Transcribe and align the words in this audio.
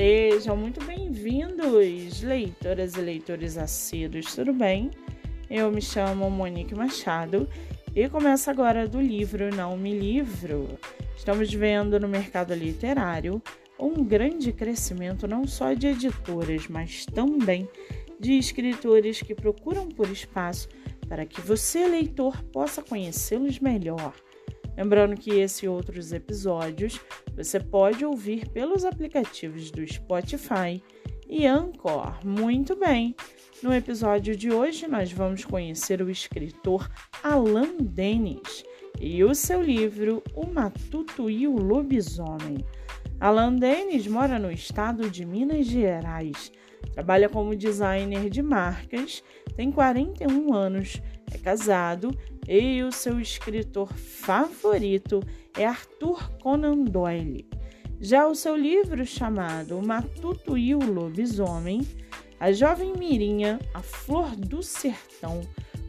Sejam 0.00 0.56
muito 0.56 0.82
bem-vindos, 0.82 2.22
leitoras 2.22 2.94
e 2.94 3.02
leitores 3.02 3.58
assíduos, 3.58 4.34
tudo 4.34 4.50
bem? 4.50 4.90
Eu 5.50 5.70
me 5.70 5.82
chamo 5.82 6.30
Monique 6.30 6.74
Machado 6.74 7.46
e 7.94 8.08
começo 8.08 8.50
agora 8.50 8.88
do 8.88 8.98
livro 8.98 9.54
Não 9.54 9.76
Me 9.76 9.92
Livro. 9.92 10.78
Estamos 11.14 11.52
vendo 11.52 12.00
no 12.00 12.08
mercado 12.08 12.54
literário 12.54 13.42
um 13.78 14.02
grande 14.02 14.54
crescimento 14.54 15.28
não 15.28 15.46
só 15.46 15.74
de 15.74 15.88
editoras, 15.88 16.66
mas 16.66 17.04
também 17.04 17.68
de 18.18 18.38
escritores 18.38 19.20
que 19.20 19.34
procuram 19.34 19.86
por 19.86 20.08
espaço 20.10 20.66
para 21.10 21.26
que 21.26 21.42
você, 21.42 21.86
leitor, 21.86 22.42
possa 22.44 22.80
conhecê-los 22.80 23.58
melhor. 23.58 24.14
Lembrando 24.80 25.14
que 25.14 25.38
esse 25.38 25.66
e 25.66 25.68
outros 25.68 26.10
episódios 26.10 26.98
você 27.36 27.60
pode 27.60 28.02
ouvir 28.02 28.48
pelos 28.48 28.82
aplicativos 28.82 29.70
do 29.70 29.86
Spotify 29.86 30.82
e 31.28 31.46
Anchor. 31.46 32.26
Muito 32.26 32.74
bem! 32.74 33.14
No 33.62 33.74
episódio 33.74 34.34
de 34.34 34.50
hoje, 34.50 34.88
nós 34.88 35.12
vamos 35.12 35.44
conhecer 35.44 36.00
o 36.00 36.08
escritor 36.08 36.90
Alan 37.22 37.76
Dennis 37.78 38.64
e 38.98 39.22
o 39.22 39.34
seu 39.34 39.60
livro 39.60 40.22
O 40.34 40.46
Matuto 40.46 41.28
e 41.28 41.46
o 41.46 41.58
Lobisomem. 41.58 42.64
Alan 43.20 43.56
Dennis 43.56 44.06
mora 44.06 44.38
no 44.38 44.50
estado 44.50 45.10
de 45.10 45.26
Minas 45.26 45.66
Gerais, 45.66 46.50
trabalha 46.94 47.28
como 47.28 47.54
designer 47.54 48.30
de 48.30 48.40
marcas, 48.40 49.22
tem 49.54 49.70
41 49.70 50.54
anos, 50.54 51.02
é 51.32 51.38
casado 51.38 52.10
e 52.48 52.82
o 52.82 52.90
seu 52.92 53.20
escritor 53.20 53.92
favorito 53.94 55.22
é 55.56 55.64
Arthur 55.64 56.30
Conan 56.38 56.84
Doyle. 56.84 57.48
Já 58.00 58.26
o 58.26 58.34
seu 58.34 58.56
livro 58.56 59.04
chamado 59.04 59.78
O 59.78 59.86
Matuto 59.86 60.56
e 60.56 60.74
o 60.74 60.78
Lobisomem, 60.78 61.86
a 62.38 62.50
jovem 62.50 62.94
Mirinha, 62.96 63.58
a 63.74 63.80
flor 63.82 64.34
do 64.34 64.62
sertão, 64.62 65.42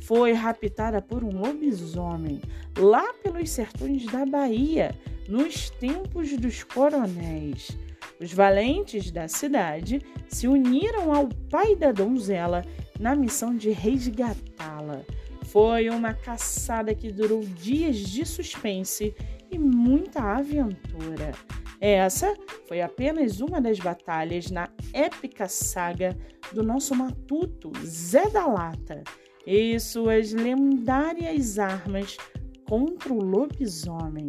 foi 0.00 0.32
raptada 0.32 1.02
por 1.02 1.22
um 1.22 1.38
lobisomem 1.38 2.40
lá 2.78 3.12
pelos 3.22 3.50
sertões 3.50 4.06
da 4.06 4.24
Bahia, 4.24 4.98
nos 5.28 5.68
tempos 5.68 6.34
dos 6.38 6.62
coronéis. 6.62 7.76
Os 8.18 8.32
valentes 8.32 9.10
da 9.10 9.28
cidade 9.28 10.00
se 10.26 10.48
uniram 10.48 11.12
ao 11.12 11.28
pai 11.50 11.76
da 11.76 11.92
donzela 11.92 12.64
na 12.98 13.14
missão 13.14 13.54
de 13.54 13.70
resgatá-la. 13.70 15.02
Foi 15.48 15.88
uma 15.88 16.12
caçada 16.12 16.94
que 16.94 17.10
durou 17.10 17.40
dias 17.40 17.96
de 17.96 18.24
suspense 18.26 19.14
e 19.50 19.58
muita 19.58 20.20
aventura. 20.20 21.32
Essa 21.80 22.34
foi 22.66 22.82
apenas 22.82 23.40
uma 23.40 23.58
das 23.58 23.78
batalhas 23.78 24.50
na 24.50 24.68
épica 24.92 25.48
saga 25.48 26.14
do 26.52 26.62
nosso 26.62 26.94
matuto 26.94 27.72
Zé 27.82 28.28
da 28.28 28.46
Lata 28.46 29.02
e 29.46 29.78
suas 29.80 30.32
lendárias 30.32 31.58
armas 31.58 32.18
contra 32.68 33.10
o 33.10 33.22
lobisomem. 33.22 34.28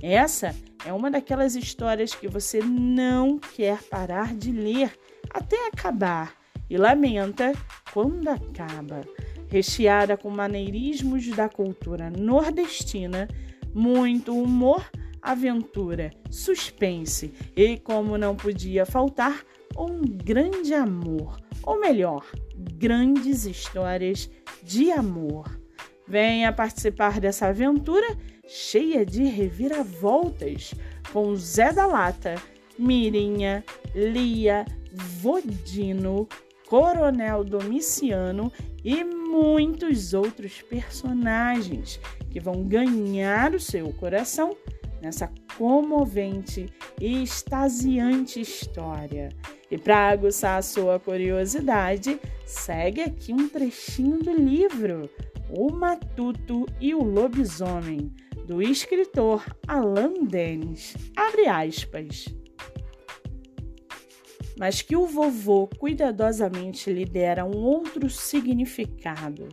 Essa 0.00 0.54
é 0.86 0.92
uma 0.94 1.10
daquelas 1.10 1.54
histórias 1.54 2.14
que 2.14 2.26
você 2.26 2.62
não 2.62 3.38
quer 3.38 3.82
parar 3.82 4.34
de 4.34 4.50
ler 4.50 4.92
até 5.28 5.66
acabar 5.66 6.34
e 6.70 6.78
lamenta 6.78 7.52
quando 7.92 8.28
acaba 8.28 9.02
recheada 9.54 10.16
com 10.16 10.30
maneirismos 10.30 11.28
da 11.28 11.48
cultura 11.48 12.10
nordestina, 12.10 13.28
muito 13.72 14.36
humor, 14.36 14.84
aventura, 15.22 16.10
suspense 16.28 17.32
e, 17.54 17.78
como 17.78 18.18
não 18.18 18.34
podia 18.34 18.84
faltar, 18.84 19.44
um 19.78 20.00
grande 20.00 20.74
amor, 20.74 21.40
ou 21.62 21.78
melhor, 21.78 22.26
grandes 22.56 23.44
histórias 23.44 24.28
de 24.60 24.90
amor. 24.90 25.48
Venha 26.08 26.52
participar 26.52 27.20
dessa 27.20 27.46
aventura 27.46 28.08
cheia 28.48 29.06
de 29.06 29.22
reviravoltas 29.22 30.74
com 31.12 31.36
Zé 31.36 31.72
da 31.72 31.86
Lata, 31.86 32.34
Mirinha, 32.76 33.64
Lia, 33.94 34.66
Vodino, 35.20 36.28
Coronel 36.74 37.44
Domiciano 37.44 38.50
e 38.84 39.04
muitos 39.04 40.12
outros 40.12 40.60
personagens 40.60 42.00
que 42.32 42.40
vão 42.40 42.64
ganhar 42.64 43.54
o 43.54 43.60
seu 43.60 43.92
coração 43.92 44.56
nessa 45.00 45.30
comovente 45.56 46.66
e 47.00 47.22
extasiante 47.22 48.40
história. 48.40 49.28
E 49.70 49.78
para 49.78 50.08
aguçar 50.08 50.58
a 50.58 50.62
sua 50.62 50.98
curiosidade, 50.98 52.18
segue 52.44 53.02
aqui 53.02 53.32
um 53.32 53.48
trechinho 53.48 54.18
do 54.18 54.32
livro 54.32 55.08
O 55.56 55.70
Matuto 55.70 56.66
e 56.80 56.92
o 56.92 57.04
Lobisomem, 57.04 58.12
do 58.48 58.60
escritor 58.60 59.44
Alan 59.68 60.24
Dennis. 60.24 60.96
Abre 61.14 61.46
aspas 61.46 62.34
mas 64.58 64.82
que 64.82 64.96
o 64.96 65.06
vovô 65.06 65.68
cuidadosamente 65.78 66.92
lhe 66.92 67.04
dera 67.04 67.44
um 67.44 67.56
outro 67.56 68.08
significado. 68.08 69.48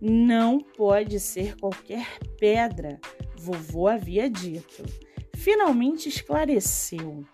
Não 0.00 0.58
pode 0.60 1.18
ser 1.18 1.56
qualquer 1.56 2.06
pedra, 2.38 3.00
vovô 3.36 3.88
havia 3.88 4.28
dito. 4.28 4.84
Finalmente 5.34 6.08
esclareceu. 6.08 7.24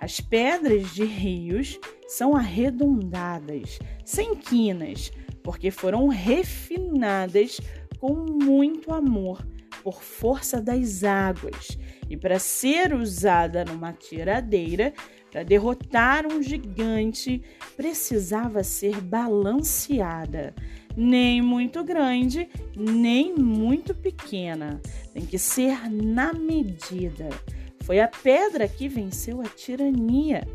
As 0.00 0.20
pedras 0.20 0.94
de 0.94 1.04
rios 1.04 1.78
são 2.06 2.36
arredondadas, 2.36 3.78
sem 4.04 4.34
quinas, 4.34 5.10
porque 5.42 5.70
foram 5.70 6.08
refinadas 6.08 7.60
com 7.98 8.14
muito 8.14 8.92
amor 8.92 9.44
por 9.82 10.02
força 10.02 10.60
das 10.60 11.04
águas 11.04 11.78
e 12.08 12.16
para 12.16 12.38
ser 12.38 12.94
usada 12.94 13.64
numa 13.64 13.92
tiradeira 13.92 14.92
para 15.30 15.42
derrotar 15.42 16.26
um 16.26 16.42
gigante, 16.42 17.42
precisava 17.76 18.62
ser 18.64 19.00
balanceada, 19.00 20.54
nem 20.96 21.42
muito 21.42 21.84
grande, 21.84 22.48
nem 22.76 23.34
muito 23.34 23.94
pequena. 23.94 24.80
Tem 25.12 25.24
que 25.24 25.38
ser 25.38 25.90
na 25.90 26.32
medida. 26.32 27.28
Foi 27.82 28.00
a 28.00 28.08
pedra 28.08 28.68
que 28.68 28.88
venceu 28.88 29.40
a 29.40 29.44
tirania. 29.44 30.46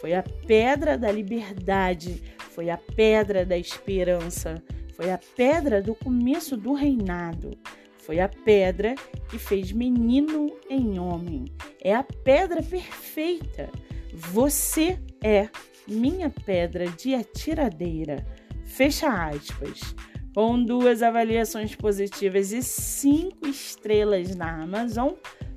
Foi 0.00 0.14
a 0.14 0.22
pedra 0.22 0.96
da 0.96 1.10
liberdade. 1.10 2.22
Foi 2.50 2.70
a 2.70 2.76
pedra 2.76 3.44
da 3.44 3.56
esperança. 3.56 4.62
Foi 4.96 5.10
a 5.10 5.18
pedra 5.36 5.80
do 5.80 5.94
começo 5.94 6.56
do 6.56 6.72
reinado. 6.72 7.50
Foi 7.98 8.18
a 8.18 8.28
pedra 8.28 8.94
que 9.28 9.38
fez 9.38 9.70
menino 9.70 10.50
em 10.68 10.98
homem. 10.98 11.44
É 11.80 11.94
a 11.94 12.02
pedra 12.02 12.62
perfeita. 12.62 13.70
Você 14.12 14.98
é 15.22 15.48
minha 15.86 16.30
pedra 16.30 16.86
de 16.86 17.14
atiradeira. 17.14 18.26
Fecha 18.64 19.08
aspas. 19.08 19.94
Com 20.34 20.62
duas 20.62 21.02
avaliações 21.02 21.74
positivas 21.74 22.52
e 22.52 22.62
cinco 22.62 23.48
estrelas 23.48 24.36
na 24.36 24.62
Amazon, 24.62 25.14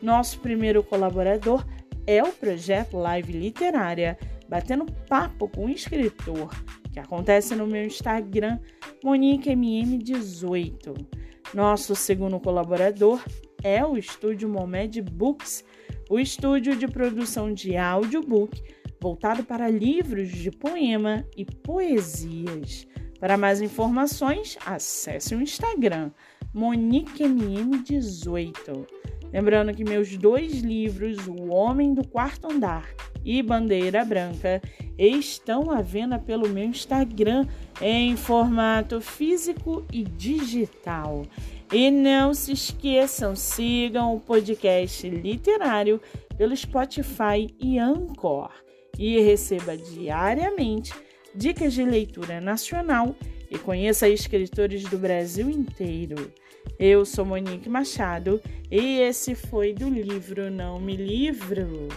Nosso 0.00 0.38
primeiro 0.38 0.84
colaborador 0.84 1.66
é 2.06 2.22
o 2.22 2.30
projeto 2.30 2.96
Live 2.96 3.32
Literária 3.32 4.16
batendo 4.48 4.86
papo 5.08 5.48
com 5.48 5.66
um 5.66 5.68
escritor, 5.68 6.54
que 6.92 7.00
acontece 7.00 7.56
no 7.56 7.66
meu 7.66 7.84
Instagram, 7.84 8.60
MoniqueMM18. 9.02 11.20
Nosso 11.52 11.96
segundo 11.96 12.38
colaborador 12.38 13.20
é 13.62 13.84
o 13.84 13.96
estúdio 13.96 14.48
Momed 14.48 15.02
Books, 15.02 15.64
o 16.08 16.20
estúdio 16.20 16.76
de 16.76 16.86
produção 16.86 17.52
de 17.52 17.76
audiobook 17.76 18.62
voltado 19.00 19.42
para 19.42 19.68
livros 19.68 20.28
de 20.28 20.52
poema 20.52 21.26
e 21.36 21.44
poesias. 21.44 22.86
Para 23.18 23.36
mais 23.36 23.60
informações, 23.60 24.56
acesse 24.64 25.34
o 25.34 25.42
Instagram 25.42 26.12
MoniqueMM18. 26.54 28.86
Lembrando 29.32 29.74
que 29.74 29.82
meus 29.82 30.16
dois 30.16 30.60
livros, 30.60 31.26
O 31.26 31.48
Homem 31.48 31.92
do 31.94 32.06
Quarto 32.06 32.48
Andar 32.50 32.88
e 33.24 33.42
Bandeira 33.42 34.04
Branca, 34.04 34.62
estão 34.98 35.70
à 35.70 35.80
venda 35.80 36.18
pelo 36.18 36.48
meu 36.48 36.64
Instagram 36.64 37.46
em 37.80 38.16
formato 38.16 39.00
físico 39.00 39.84
e 39.92 40.04
digital. 40.04 41.24
E 41.72 41.90
não 41.90 42.34
se 42.34 42.52
esqueçam, 42.52 43.36
sigam 43.36 44.14
o 44.14 44.20
podcast 44.20 45.08
literário 45.08 46.00
pelo 46.36 46.56
Spotify 46.56 47.48
e 47.60 47.78
Anchor 47.78 48.50
e 48.98 49.20
receba 49.20 49.76
diariamente 49.76 50.92
dicas 51.34 51.72
de 51.72 51.84
leitura 51.84 52.40
nacional 52.40 53.14
e 53.50 53.58
conheça 53.58 54.08
escritores 54.08 54.84
do 54.84 54.98
Brasil 54.98 55.48
inteiro. 55.48 56.32
Eu 56.78 57.04
sou 57.04 57.24
Monique 57.24 57.68
Machado 57.68 58.40
e 58.70 59.00
esse 59.00 59.34
foi 59.34 59.72
do 59.72 59.88
livro 59.88 60.50
Não 60.50 60.80
Me 60.80 60.96
Livro. 60.96 61.88